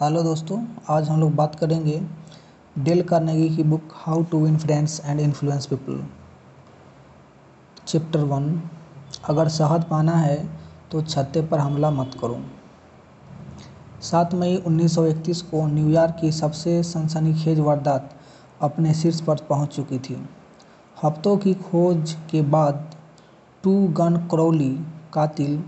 Hello 0.00 0.22
दोस्तों, 0.22 0.56
आज 0.90 1.08
हम 1.08 1.20
लोग 1.20 1.34
बात 1.34 1.54
करेंगे 1.54 2.00
डेल 2.76 3.02
कार्नेगी 3.02 3.48
की 3.56 3.62
book 3.62 3.92
how 3.96 4.22
to 4.22 4.38
win 4.38 4.56
friends 4.58 5.00
and 5.04 5.20
influence 5.20 5.66
people. 5.66 6.02
Chapter 7.86 8.24
one, 8.24 8.48
अगर 9.28 9.48
शहद 9.48 9.84
पाना 9.90 10.12
है 10.12 10.36
तो 10.92 11.02
छत्ते 11.02 11.42
पर 11.42 11.58
हमला 11.58 11.90
मत 11.90 12.16
करो। 12.20 12.40
सात 14.02 14.34
मई 14.34 14.56
1931 14.58 15.42
को 15.42 15.66
न्यूयॉर्क 15.66 16.16
की 16.20 16.32
सबसे 16.32 16.82
सनसनीखेज 16.82 17.60
वारदात 17.60 18.10
अपने 18.60 18.94
शीर्ष 18.94 19.20
पर 19.20 19.46
पहुँच 19.50 19.76
चुकी 19.76 19.98
थी। 19.98 20.16
हफ्तों 21.02 21.36
की 21.36 21.54
खोज 21.54 22.16
के 22.30 22.42
बाद 22.50 22.90
टू 23.64 23.76
गन 23.92 24.16
क्रॉली 24.30 24.74
कातिल 25.12 25.62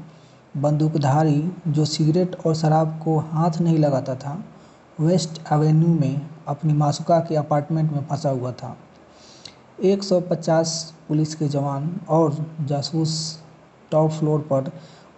बंदूकधारी 0.56 1.52
जो 1.68 1.84
सिगरेट 1.84 2.36
और 2.46 2.54
शराब 2.54 3.00
को 3.04 3.18
हाथ 3.18 3.60
नहीं 3.60 3.78
लगाता 3.78 4.14
था, 4.14 4.44
वेस्ट 5.00 5.40
एवेन्यू 5.52 5.88
में 5.88 6.26
अपनी 6.48 6.72
मासुका 6.72 7.18
के 7.18 7.36
अपार्टमेंट 7.36 7.92
में 7.92 8.06
फंसा 8.06 8.30
हुआ 8.30 8.52
था। 8.52 8.76
150 9.82 10.94
पुलिस 11.08 11.34
के 11.34 11.48
जवान 11.48 12.00
और 12.08 12.46
जासूस 12.60 13.42
टॉप 13.90 14.10
फ्लोर 14.10 14.40
पर 14.40 14.70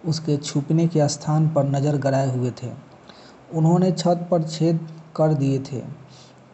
उसके 0.05 0.37
छुपने 0.37 0.87
के 0.87 1.07
स्थान 1.09 1.47
पर 1.49 1.63
नज़र 1.63 1.97
गड़ाए 1.97 2.35
हुए 2.35 2.51
थे। 2.63 2.71
उन्होंने 3.53 3.91
छत 3.91 4.27
पर 4.31 4.43
छेद 4.43 4.87
कर 5.15 5.33
दिए 5.33 5.59
थे 5.59 5.79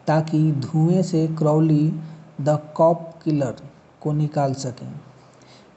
ताकि 0.06 0.52
धुएँ 0.52 1.02
से 1.02 1.26
क्रॉली 1.28 1.92
द 2.40 2.58
कॉप 2.76 3.10
किलर 3.24 3.56
को 4.00 4.12
निकाल 4.12 4.54
सकें। 4.54 4.88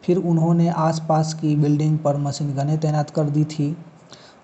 फिर 0.03 0.17
उन्होंने 0.17 0.69
आसपास 0.69 1.33
की 1.33 1.55
बिल्डिंग 1.55 1.97
पर 1.99 2.17
मशीन 2.17 2.53
गनें 2.53 2.77
तैनात 2.79 3.09
कर 3.09 3.29
दी 3.29 3.43
थी 3.45 3.75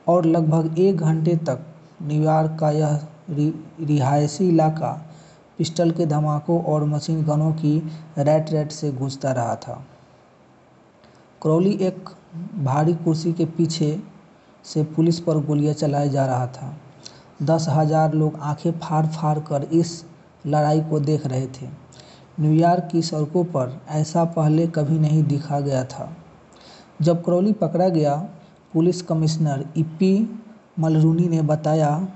और 0.07 0.25
लगभग 0.25 0.79
एक 0.79 0.97
घंटे 0.97 1.35
तक 1.47 1.65
न्यूयॉर्क 2.01 2.57
का 2.59 2.71
यह 2.71 3.07
रिहायशी 3.29 4.47
इलाका 4.49 4.91
पिस्टल 5.59 5.91
के 5.91 6.05
धमाकों 6.05 6.61
और 6.63 6.83
मशीन 6.85 7.23
गनों 7.23 7.51
की 7.53 7.77
रैट 8.17 8.49
रैट 8.51 8.71
से 8.71 8.91
गूंजता 8.91 9.31
रहा 9.31 9.55
था। 9.55 9.83
क्रॉली 11.41 11.71
एक 11.81 12.09
भारी 12.55 12.93
कुर्सी 12.95 13.31
के 13.33 13.45
पीछे 13.47 13.99
से 14.65 14.83
पुलिस 14.95 15.19
पर 15.19 15.39
गोलियाँ 15.45 15.73
चलाए 15.73 16.09
जा 16.09 16.25
रहा 16.25 16.47
था। 16.47 16.75
दस 17.43 17.65
हज़ार 17.69 18.13
लोग 18.13 18.39
आँखें 18.41 18.71
फाड़ 18.79 19.05
फाड़ 19.05 19.37
कर 19.39 19.63
इस 19.73 20.03
लड़ाई 20.47 20.81
को 20.81 20.99
देख 20.99 21.25
रहे 21.27 21.47
थे। 21.47 21.67
न्यूयॉर्क 22.39 22.87
की 22.91 23.01
सड़कों 23.01 23.43
पर 23.43 23.81
ऐसा 23.89 24.23
पहले 24.25 24.67
कभी 24.67 24.99
नहीं 24.99 25.23
देखा 25.23 25.59
गया 25.59 25.83
था। 25.83 26.09
जब 27.01 27.23
क्रॉली 27.23 27.53
पकड़ा 27.53 27.87
गया, 27.89 28.15
पुलिस 28.73 29.01
कमिश्नर 29.01 29.65
इप्पी 29.77 30.41
मलरूनी 30.79 31.27
ने 31.27 31.41
बताया 31.41 32.07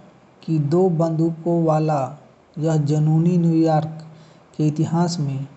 कि 0.43 0.57
दो 0.59 0.89
बंदूकों 0.89 1.63
वाला 1.63 2.17
यह 2.57 2.75
जनूनी 2.75 3.37
न्यूयॉर्क 3.37 4.03
के 4.57 4.67
इतिहास 4.67 5.17
में 5.19 5.47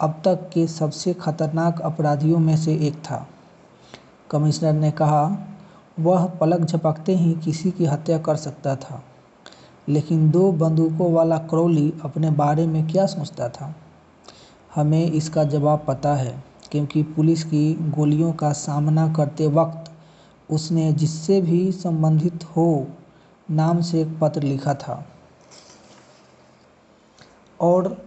अब 0.00 0.20
तक 0.24 0.50
के 0.54 0.66
सबसे 0.66 1.14
खतरनाक 1.14 1.80
अपराधियों 1.80 2.38
में 2.38 2.56
से 2.56 2.74
एक 2.76 2.94
था। 2.94 3.26
कमिश्नर 4.30 4.72
ने 4.72 4.90
कहा, 4.90 5.38
वह 6.00 6.26
पलक 6.40 6.60
झपकते 6.60 7.16
ही 7.16 7.32
किसी 7.34 7.70
की 7.70 7.84
हत्या 7.84 8.18
कर 8.18 8.36
सकता 8.36 8.76
था, 8.76 9.02
लेकिन 9.88 10.30
दो 10.30 10.52
बंदूकों 10.52 11.12
वाला 11.12 11.38
क्रॉली 11.38 11.92
अपने 12.04 12.30
बारे 12.30 12.66
में 12.66 12.86
क्या 12.88 13.06
सोचता 13.06 13.48
था? 13.48 13.74
हमें 14.76 15.12
इसका 15.12 15.44
जवाब 15.44 15.84
पता 15.88 16.14
है, 16.14 16.44
क्योंकि 16.70 17.02
पुलिस 17.02 17.44
की 17.44 17.74
गोलियों 17.74 18.32
का 18.32 18.52
सामना 18.52 19.12
करते 19.12 19.46
वक्त 19.46 19.92
उसने 20.50 20.92
जिससे 20.92 21.40
भी 21.40 21.72
संबंधित 21.72 22.44
हो 22.44 22.86
नाम 23.50 23.80
से 23.80 24.00
एक 24.00 24.18
पत्र 24.20 24.42
लिखा 24.42 24.74
था। 24.74 25.06
और 27.60 28.06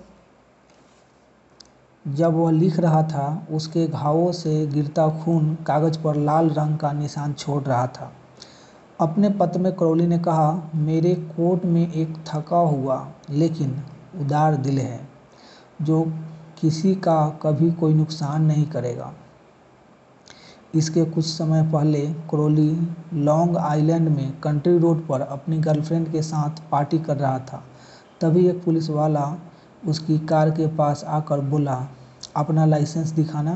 जब 2.07 2.33
वह 2.33 2.51
लिख 2.51 2.79
रहा 2.79 3.03
था, 3.03 3.47
उसके 3.51 3.87
घावों 3.87 4.31
से 4.31 4.67
गिरता 4.67 5.09
खून 5.09 5.55
कागज़ 5.55 5.99
पर 5.99 6.15
लाल 6.15 6.49
रंग 6.49 6.77
का 6.77 6.91
निशान 6.91 7.33
छोड़ 7.33 7.63
रहा 7.63 7.87
था। 7.87 8.11
अपने 9.01 9.29
पत्र 9.29 9.59
में 9.59 9.73
क्रॉली 9.73 10.07
ने 10.07 10.19
कहा, 10.19 10.71
मेरे 10.75 11.15
कोट 11.15 11.65
में 11.65 11.93
एक 11.93 12.17
थका 12.27 12.57
हुआ, 12.57 13.11
लेकिन 13.29 13.83
उदार 14.21 14.55
दिल 14.55 14.79
है, 14.79 15.09
जो 15.81 16.13
किसी 16.61 16.95
का 16.95 17.39
कभी 17.43 17.71
कोई 17.71 17.93
नुकसान 17.93 18.45
नहीं 18.45 18.65
करेगा। 18.65 19.13
इसके 20.75 21.03
कुछ 21.05 21.25
समय 21.25 21.63
पहले 21.71 22.01
क्रोली 22.29 22.89
लॉन्ग 23.13 23.57
आइलैंड 23.57 24.09
में 24.09 24.39
कंट्री 24.39 24.77
रोड 24.77 25.07
पर 25.07 25.21
अपनी 25.21 25.57
गर्लफ्रेंड 25.57 26.11
के 26.11 26.21
साथ 26.21 26.61
पार्टी 26.71 26.99
कर 26.99 27.17
रहा 27.17 27.39
था। 27.39 27.63
तभी 28.21 28.47
एक 28.47 28.63
पुलिस 28.63 28.89
वाला 28.89 29.37
उसकी 29.87 30.17
कार 30.19 30.49
के 30.49 30.67
पास 30.67 31.03
आकर 31.03 31.39
बोला, 31.39 31.87
अपना 32.35 32.65
लाइसेंस 32.65 33.09
दिखाना। 33.09 33.53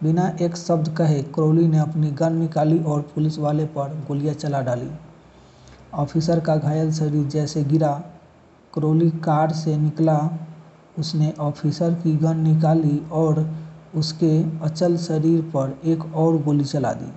बिना 0.00 0.28
एक 0.40 0.56
शब्द 0.56 0.88
कहे 0.88 1.22
क्रोली 1.22 1.66
ने 1.68 1.78
अपनी 1.78 2.10
गन 2.10 2.36
निकाली 2.36 2.78
और 2.78 3.00
पुलिस 3.14 3.38
वाले 3.38 3.64
पर 3.66 4.04
गोलियाँ 4.08 4.34
चला 4.34 4.60
डाली। 4.60 4.90
ऑफिसर 5.94 6.40
का 6.40 6.56
घायल 6.56 6.92
शरीर 6.92 7.26
जैसे 7.26 7.64
गिरा, 7.64 7.92
क्रोली 8.74 9.10
कार 9.10 9.52
से 9.52 9.76
निकला 9.76 10.16
उसने 11.00 11.32
ऑफिसर 11.40 11.94
की 11.94 12.16
गन 12.16 12.40
निकाली 12.40 13.00
और 13.12 13.48
उसके 13.94 14.42
अचल 14.64 14.96
शरीर 14.98 15.40
पर 15.54 15.78
एक 15.84 16.04
और 16.14 16.42
गोली 16.42 16.64
चला 16.64 16.92
दी। 16.92 17.12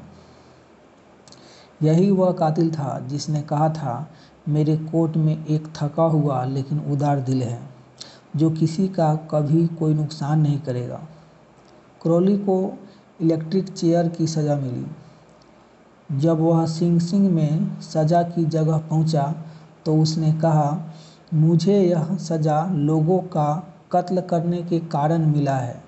यही 1.82 2.10
वह 2.12 2.32
कातिल 2.32 2.72
था 2.72 3.00
जिसने 3.08 3.42
कहा 3.42 3.70
था, 3.70 4.08
मेरे 4.48 4.78
कोट 4.78 5.18
में 5.18 5.46
एक 5.46 5.68
थका 5.76 6.04
हुआ 6.04 6.44
लेकिन 6.46 6.80
उदार 6.92 7.20
दिल 7.22 7.42
है, 7.44 7.60
जो 8.36 8.50
किसी 8.52 8.88
का 8.88 9.14
कभी 9.32 9.66
कोई 9.70 9.94
नुकसान 9.94 10.42
नहीं 10.42 10.60
करेगा। 10.60 11.00
क्रोली 12.02 12.38
को 12.38 12.58
इलेक्ट्रिक 13.22 13.70
चेयर 13.70 14.08
की 14.08 14.28
सज़ा 14.28 14.56
मिली। 14.56 14.86
जब 16.20 16.40
वह 16.40 16.66
सिंग 16.68 17.00
सिंग 17.00 17.30
में 17.32 17.82
सज़ा 17.82 18.22
की 18.24 18.46
जगह 18.46 18.78
पहुँचा 18.80 19.34
तो 19.86 19.96
उसने 20.02 20.32
कहा, 20.34 20.94
मुझे 21.34 21.80
यह 21.82 22.16
सज़ा 22.18 22.66
लोगों 22.72 23.20
का 23.28 23.72
कत्ल 23.94 24.22
करने 24.22 24.62
के 24.64 24.80
कारण 24.80 25.26
मिला 25.26 25.56
है। 25.56 25.81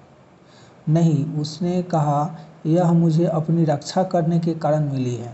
नहीं, 0.90 1.26
उसने 1.36 1.82
कहा, 1.84 2.38
यह 2.66 2.92
मुझे 2.92 3.26
अपनी 3.26 3.66
रक्षा 3.66 4.04
करने 4.04 4.40
के 4.40 4.54
कारण 4.54 4.92
मिली 4.92 5.16
है। 5.16 5.34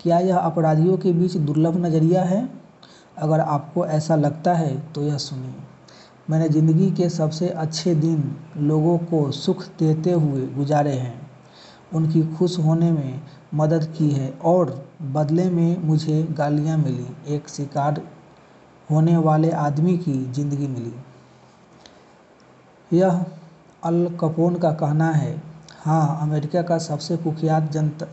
क्या 0.00 0.18
यह 0.18 0.36
अपराधियों 0.36 0.96
के 0.96 1.12
बीच 1.12 1.36
दुर्लभ 1.36 1.76
नज़रिया 1.76 2.22
है? 2.22 2.48
अगर 3.18 3.40
आपको 3.40 3.86
ऐसा 3.86 4.16
लगता 4.16 4.54
है 4.54 4.76
तो 4.92 5.02
यह 5.02 5.16
सुनिए। 5.18 5.54
मैंने 6.30 6.48
ज़िंदगी 6.48 6.90
के 6.90 7.08
सबसे 7.08 7.48
अच्छे 7.48 7.94
दिन 7.94 8.34
लोगों 8.58 8.96
को 8.98 9.30
सुख 9.30 9.64
देते 9.78 10.12
हुए 10.12 10.46
गुजारे 10.46 10.92
हैं। 10.92 11.30
उनकी 11.94 12.22
खुश 12.34 12.58
होने 12.58 12.90
में 12.92 13.20
मदद 13.54 13.84
की 13.98 14.10
है 14.10 14.30
और 14.44 14.70
बदले 15.12 15.48
में 15.50 15.78
मुझे 15.78 16.22
गालियाँ 16.30 16.78
मिली। 16.78 17.34
एक 17.34 17.48
शिकार 17.48 18.00
होने 18.90 19.16
वाले 19.16 19.50
आदमी 19.50 19.96
की 19.98 20.12
ज़िंदगी 20.32 20.66
मिली। 20.66 20.92
यह 22.92 23.24
अल 23.84 24.16
कपोन 24.20 24.56
का 24.56 24.72
कहना 24.72 25.10
है 25.10 25.42
हाँ 25.84 26.18
अमेरिका 26.22 26.62
का 26.62 26.78
सबसे 26.78 27.16
कुख्यात 27.16 27.72
जनता 27.72 28.06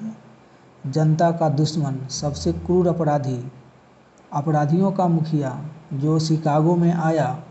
जनता 0.88 1.32
का 1.32 1.50
दुश्मन, 1.50 2.08
सबसे 2.08 2.54
क्रूर 2.54 2.88
अपराधी, 2.88 3.52
अपराधियों 4.34 4.92
का 4.92 5.08
मुखिया, 5.08 5.66
जो 5.94 6.20
शिकागो 6.20 6.76
में 6.76 6.94
आया। 6.94 7.44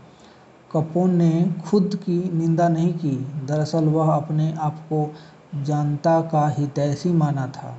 कपोन 0.71 1.15
ने 1.15 1.55
खुद 1.69 1.95
की 1.95 2.31
निंदा 2.33 2.69
नहीं 2.69 2.93
की, 2.93 3.27
दरअसल 3.45 3.83
वह 3.83 4.13
अपने 4.13 4.53
आप 4.53 4.75
को 4.75 5.13
जनता 5.63 6.21
का 6.21 6.47
हितैषी 6.47 7.13
माना 7.13 7.47
था। 7.47 7.77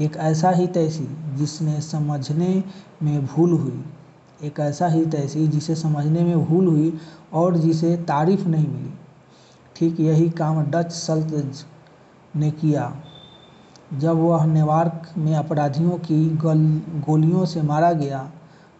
एक 0.00 0.16
ऐसा 0.16 0.50
हितैषी 0.50 1.16
जिसने 1.34 1.80
समझने 1.80 2.64
में 3.02 3.26
भूल 3.26 3.52
हुई। 3.52 3.84
एक 4.44 4.60
ऐसा 4.60 4.86
ही 4.86 5.06
तैसी 5.06 5.48
जिसे 5.48 5.74
समझने 5.74 6.24
में 6.24 6.44
भूल 6.44 6.66
हुई 6.66 6.98
और 7.32 7.56
जिसे 7.56 7.96
तारीफ़ 7.96 8.48
नहीं 8.48 8.68
मिली। 8.68 8.92
ठीक 9.76 10.00
यही 10.00 10.30
काम 10.30 10.62
डच 10.62 10.92
सल्तज 10.92 11.64
ने 12.36 12.50
किया। 12.50 12.96
जब 13.92 14.16
वह 14.16 14.46
नेवार्क 14.46 15.18
में 15.18 15.34
अपराधियों 15.36 15.90
की 15.90 16.30
गल, 16.30 16.82
गोलियों 17.06 17.44
से 17.44 17.62
मारा 17.62 17.92
गया, 17.92 18.30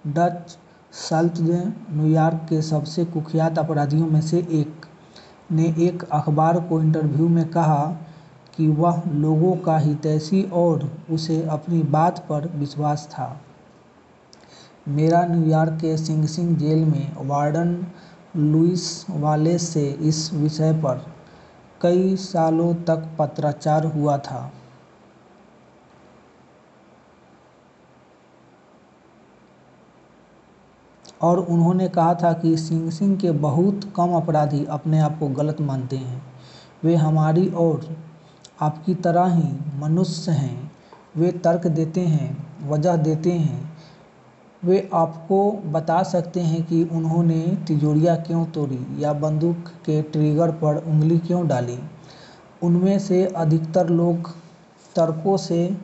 डच 0.06 0.58
सल्तज 0.93 1.50
न्यूयॉर्क 1.91 2.47
के 2.49 2.62
सबसे 2.62 3.05
कुख्यात 3.05 3.58
अपराधियों 3.58 4.06
में 4.06 4.20
से 4.20 4.38
एक 4.38 4.87
ने 5.53 5.75
एक 5.79 6.03
अखबार 6.03 6.61
को 6.61 6.81
इंटरव्यू 6.82 7.29
में 7.29 7.49
कहा 7.49 7.97
कि 8.56 8.69
वह 8.69 9.03
लोगों 9.08 9.56
का 9.56 9.79
हितैषी 9.79 10.43
और 10.43 10.91
उसे 11.11 11.43
अपनी 11.43 11.82
बात 11.82 12.19
पर 12.19 12.53
विश्वास 12.55 13.08
था। 13.11 13.41
मेरा 14.88 15.24
न्यूयॉर्क 15.26 15.72
के 15.72 15.96
सिंग 15.96 16.24
सिंग 16.24 16.56
जेल 16.56 16.84
में 16.84 17.12
वार्डन 17.18 17.86
लुइस 18.36 19.06
वालेस 19.10 19.68
से 19.68 19.90
इस 19.90 20.32
विषय 20.34 20.72
पर 20.72 21.06
कई 21.80 22.16
सालों 22.16 22.74
तक 22.74 23.08
पत्राचार 23.18 23.84
हुआ 23.84 24.18
था। 24.18 24.52
और 31.22 31.38
उन्होंने 31.38 31.88
कहा 31.88 32.14
था 32.14 32.32
कि 32.32 32.56
सिंह 32.56 32.90
सिंह 32.90 33.16
के 33.16 33.30
बहुत 33.30 33.92
कम 33.96 34.12
अपराधी 34.12 34.64
अपने 34.64 35.00
आप 35.00 35.18
को 35.18 35.28
गलत 35.28 35.60
मानते 35.60 35.96
हैं। 35.96 36.22
वे 36.84 36.94
हमारी 36.94 37.48
और 37.48 37.96
आपकी 38.60 38.94
तरह 38.94 39.24
ही 39.24 39.78
मनुष्य 39.78 40.32
हैं। 40.32 40.72
वे 41.16 41.32
तर्क 41.32 41.66
देते 41.66 42.00
हैं, 42.00 42.46
वजह 42.68 42.96
देते 42.96 43.32
हैं 43.32 43.75
वे 44.66 44.88
आपको 44.94 45.52
बता 45.66 46.02
सकते 46.02 46.40
हैं 46.40 46.62
कि 46.62 46.82
उन्होंने 46.92 47.40
तिजोरियाँ 47.66 48.16
क्यों 48.16 48.44
तोड़ी 48.46 48.78
या 48.98 49.12
बंदूक 49.12 49.68
के 49.86 50.00
ट्रिगर 50.02 50.50
पर 50.52 50.76
उंगली 50.86 51.18
क्यों 51.18 51.46
डाली। 51.48 51.78
उनमें 52.62 52.98
से 52.98 53.24
अधिकतर 53.26 53.88
लोग 53.88 54.30
तर्कों 54.96 55.36
से, 55.36 55.76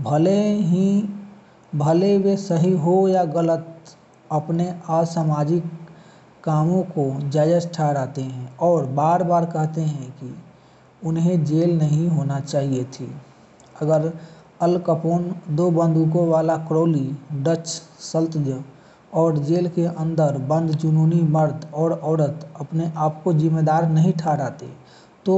भले 0.00 0.40
ही, 0.52 1.08
भले 1.74 2.18
वे 2.18 2.36
सही 2.36 2.76
हो 2.76 3.08
या 3.08 3.24
गलत, 3.24 3.74
अपने 4.32 4.74
असामाजिक 4.90 5.64
कामों 6.44 6.82
को 6.82 7.30
जायज़ 7.30 7.68
ठहराते 7.68 8.22
हैं 8.22 8.56
और 8.56 8.86
बार 8.86 9.22
बार 9.22 9.44
कहते 9.46 9.80
हैं 9.80 10.10
कि 10.10 10.34
उन्हें 11.02 11.44
जेल 11.44 11.78
नहीं 11.78 12.08
होना 12.08 12.40
चाहिए 12.40 12.84
थी। 12.84 13.10
अगर 13.82 14.12
अल 14.60 14.78
कपोन 14.78 15.34
दो 15.50 15.70
बंदूकों 15.70 16.26
वाला 16.28 16.56
क्रोली, 16.56 17.16
डच 17.32 17.66
सल्तज, 18.02 18.62
और 19.14 19.38
जेल 19.38 19.68
के 19.68 19.84
अंदर 19.86 20.38
बंद 20.38 20.70
जुनूनी 20.70 21.20
मर्द 21.22 21.66
और 21.74 21.92
औरत 21.92 22.48
अपने 22.60 22.92
आप 22.96 23.20
को 23.24 23.32
जिम्मेदार 23.32 23.88
नहीं 23.88 24.12
ठहराते। 24.12 24.66
तो 25.26 25.36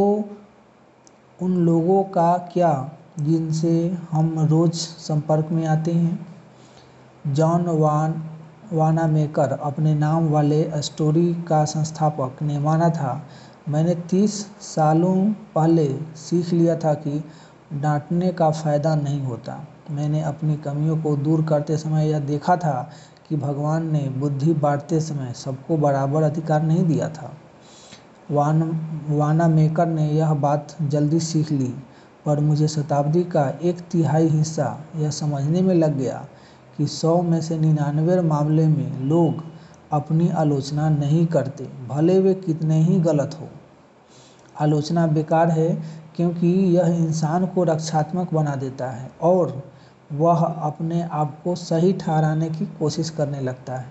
उन 1.43 1.57
लोगों 1.57 2.03
का 2.05 2.37
क्या 2.53 2.73
जिनसे 3.21 3.99
हम 4.11 4.39
रोज़ 4.41 4.75
संपर्क 4.75 5.49
में 5.51 5.67
आते 5.67 5.93
हैं? 5.93 6.27
जॉन 7.27 7.67
वान, 7.79 8.23
वानामेकर 8.73 9.53
अपने 9.53 9.95
नाम 9.95 10.29
वाले 10.29 10.71
स्टोरी 10.77 11.35
का 11.49 11.65
संस्थापक 11.65 12.43
ने 12.43 12.59
माना 12.59 12.89
था, 12.91 13.23
मैंने 13.69 13.95
तीस 14.11 14.41
सालों 14.61 15.17
पहले 15.55 15.87
सीख 16.17 16.53
लिया 16.53 16.77
था 16.77 16.95
कि 16.95 17.25
डांटने 17.73 18.33
का 18.33 18.51
फ़ायदा 18.51 18.95
नहीं 18.95 19.21
होता। 19.23 19.67
मैंने 19.91 20.23
अपनी 20.23 20.57
कमियों 20.57 20.97
को 21.03 21.17
दूर 21.17 21.45
करते 21.45 21.77
समय 21.77 22.11
यह 22.11 22.19
देखा 22.19 22.57
था 22.57 22.91
कि 23.29 23.37
भगवान 23.37 23.91
ने 23.93 24.01
बुद्धि 24.09 24.55
बांटते 24.55 25.01
समय 25.01 25.33
सबको 25.33 25.77
बराबर 25.77 26.23
अधिकार 26.23 26.63
नहीं 26.63 26.85
दिया 26.85 27.09
था। 27.09 27.33
वान, 28.31 28.63
वानामेकर 29.09 29.87
ने 29.87 30.09
यह 30.11 30.35
बात 30.35 30.77
जल्दी 30.83 31.21
सीख 31.21 31.53
ली, 31.53 31.75
पर 32.27 32.41
मुझे 32.41 32.69
शताब्दी 32.69 33.25
का 33.25 33.49
एक 33.63 33.81
तिहाई 33.81 34.29
हिस्सा 34.29 34.85
यह 34.97 35.11
समझने 35.11 35.63
में 35.63 35.75
लग 35.75 35.97
गया 35.97 36.27
कि 36.77 36.87
सौ 36.87 37.23
में 37.23 37.41
से 37.41 37.59
निन्यानवे 37.59 38.21
मामले 38.21 38.67
में 38.69 39.01
लोग 39.01 39.45
अपनी 39.93 40.29
आलोचना 40.29 40.89
नहीं 40.91 41.27
करते, 41.27 41.65
भले 41.89 42.19
वे 42.19 42.35
कितने 42.35 42.83
ही 42.83 43.01
गलत 43.01 43.39
हो। 43.41 43.49
आलोचना 44.61 45.07
बेकार 45.07 45.51
है 45.51 45.83
क्योंकि 46.19 46.49
यह 46.77 46.87
इंसान 46.95 47.47
को 47.47 47.65
रक्षात्मक 47.65 48.33
बना 48.35 48.55
देता 48.57 48.91
है 48.91 49.11
और 49.23 49.63
वह 50.13 50.45
अपने 50.45 51.03
आप 51.03 51.41
को 51.45 51.55
सही 51.55 51.93
ठहराने 51.93 52.49
की 52.51 52.67
कोशिश 52.79 53.11
करने 53.11 53.41
लगता 53.41 53.77
है। 53.77 53.87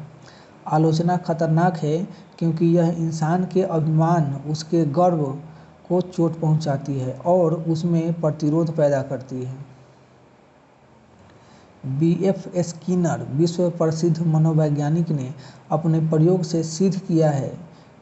आलोचना 0.67 1.17
खतरनाक 1.17 1.77
है 1.77 2.07
क्योंकि 2.39 2.65
यह 2.65 2.89
इंसान 2.89 3.45
के 3.45 3.61
अभिमान, 3.61 4.35
उसके 4.49 4.85
गर्व 4.85 5.23
को 5.89 6.01
चोट 6.01 6.39
पहुंचाती 6.39 6.99
है 6.99 7.13
और 7.25 7.53
उसमें 7.53 8.21
प्रतिरोध 8.21 8.75
पैदा 8.75 9.01
करती 9.01 9.43
है। 9.43 9.55
बी 11.85 12.11
एफ़ 12.23 12.47
स्किनर, 12.59 13.27
विश्व 13.31 13.69
प्रसिद्ध 13.69 14.27
मनोवैज्ञानिक 14.27 15.09
ने 15.09 15.33
अपने 15.71 15.99
प्रयोग 15.99 16.43
से 16.43 16.63
सिद्ध 16.63 16.99
किया 16.99 17.29
है 17.31 17.57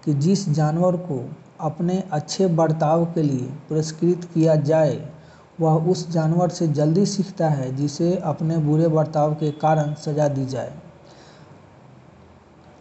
कि 0.05 0.13
जिस 0.13 0.49
जानवर 0.49 0.95
को 0.95 1.25
अपने 1.59 2.03
अच्छे 2.11 2.47
बर्ताव 2.47 3.05
के 3.05 3.21
लिए 3.23 3.47
पुरस्कृत 3.69 4.23
किया 4.33 4.55
जाए। 4.55 5.09
वह 5.59 5.73
उस 5.91 6.09
जानवर 6.09 6.49
से 6.49 6.67
जल्दी 6.67 7.05
सीखता 7.05 7.49
है 7.49 7.75
जिसे 7.75 8.15
अपने 8.17 8.57
बुरे 8.57 8.87
बर्ताव 8.87 9.33
के 9.33 9.51
कारण 9.51 9.93
सजा 9.93 10.27
दी 10.27 10.45
जाए। 10.45 10.73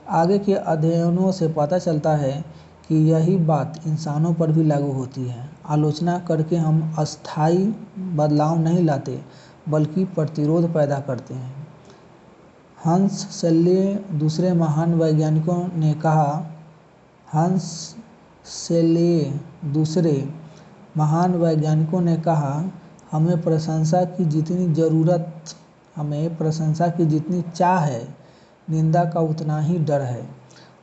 आगे 0.08 0.38
के 0.38 0.54
अध्ययनों 0.54 1.32
से 1.32 1.48
पता 1.48 1.78
चलता 1.78 2.16
है 2.16 2.44
कि 2.88 2.94
यही 2.94 3.36
बात 3.36 3.80
इंसानों 3.86 4.34
पर 4.34 4.52
भी 4.52 4.64
लागू 4.64 4.92
होती 4.92 5.28
है। 5.28 5.50
आलोचना 5.66 6.18
करके 6.18 6.56
हम 6.56 6.94
अस्थाई 6.98 7.74
बदलाव 7.98 8.58
नहीं 8.58 8.84
लाते, 8.84 9.20
बल्कि 9.68 10.04
प्रतिरोध 10.04 10.74
पैदा 10.74 11.00
करते 11.00 11.34
हैं। 11.34 11.66
हंस 12.86 13.40
शल्य, 13.40 14.04
दूसरे 14.12 14.52
महान 14.52 14.94
वैज्ञानिकों 14.94 15.78
ने 15.78 15.94
कहा, 15.94 16.46
हंस 17.34 17.96
शल्य 18.46 19.40
दूसरे 19.64 20.32
महान 20.96 21.34
वैज्ञानिकों 21.34 22.00
ने 22.00 22.16
कहा, 22.16 22.64
हमें 23.12 23.42
प्रशंसा 23.42 24.04
की 24.04 24.24
जितनी 24.24 24.74
ज़रूरत, 24.74 25.44
हमें 25.96 26.36
प्रशंसा 26.36 26.88
की 26.88 27.06
जितनी 27.06 27.42
चाह 27.42 27.78
है, 27.78 28.16
निंदा 28.70 29.04
का 29.04 29.20
उतना 29.20 29.60
ही 29.60 29.78
डर 29.78 30.00
है। 30.00 30.28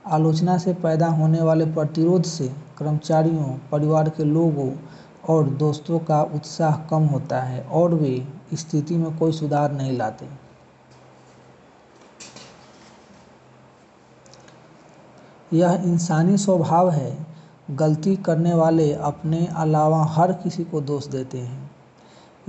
आलोचना 0.07 0.57
से 0.57 0.73
पैदा 0.73 1.07
होने 1.07 1.41
वाले 1.41 1.65
प्रतिरोध 1.65 2.23
से 2.23 2.47
कर्मचारियों, 2.77 3.57
परिवार 3.71 4.09
के 4.09 4.23
लोगों 4.23 4.71
और 5.29 5.49
दोस्तों 5.49 5.99
का 5.99 6.23
उत्साह 6.23 6.75
कम 6.75 7.03
होता 7.03 7.41
है 7.41 7.63
और 7.63 7.93
वे 7.93 8.27
स्थिति 8.53 8.95
में 8.95 9.17
कोई 9.17 9.31
सुधार 9.31 9.71
नहीं 9.71 9.97
लाते। 9.97 10.27
यह 15.53 15.81
इंसानी 15.85 16.37
स्वभाव 16.37 16.89
है। 16.89 17.30
गलती 17.71 18.15
करने 18.15 18.53
वाले 18.53 18.93
अपने 18.93 19.45
अलावा 19.47 20.03
हर 20.05 20.33
किसी 20.33 20.63
को 20.63 20.81
दोष 20.81 21.07
देते 21.07 21.37
हैं। 21.37 21.71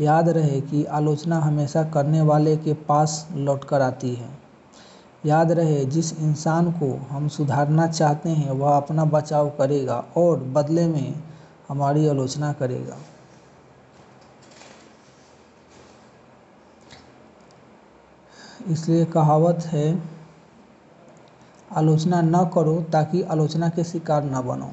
याद 0.00 0.28
रहे 0.28 0.60
कि 0.60 0.84
आलोचना 0.84 1.38
हमेशा 1.38 1.84
करने 1.84 2.20
वाले 2.20 2.56
के 2.56 2.72
पास 2.72 3.28
लौट 3.32 3.64
कर 3.64 3.80
आती 3.80 4.14
है। 4.14 4.28
याद 5.26 5.52
रहे, 5.52 5.84
जिस 5.84 6.18
इंसान 6.18 6.72
को 6.72 7.06
हम 7.10 7.28
सुधारना 7.28 7.86
चाहते 7.86 8.28
हैं, 8.28 8.50
वह 8.50 8.76
अपना 8.76 9.04
बचाव 9.04 9.50
करेगा 9.50 10.04
और 10.16 10.38
बदले 10.38 10.86
में 10.86 11.14
हमारी 11.68 12.08
आलोचना 12.08 12.52
करेगा। 12.52 12.96
इसलिए 18.68 19.04
कहावत 19.04 19.58
है, 19.66 20.02
आलोचना 21.72 22.22
न 22.22 22.44
करो 22.54 22.80
ताकि 22.82 23.22
आलोचना 23.22 23.68
के 23.68 23.84
शिकार 23.84 24.24
न 24.24 24.42
बनो। 24.42 24.72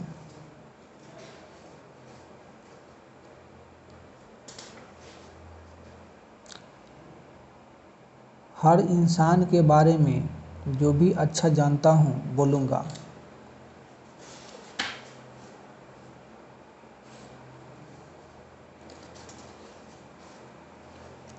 हर 8.62 8.80
इंसान 8.82 9.44
के 9.46 9.62
बारे 9.68 9.98
में 9.98 10.30
जो 10.78 10.94
भी 10.94 11.12
अच्छा 11.18 11.50
जानता 11.50 11.90
हूँ, 11.92 12.36
बोलूँगा। 12.36 12.86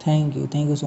Thank 0.01 0.37
you 0.37 0.47
thank 0.55 0.69
you 0.71 0.77
so 0.77 0.87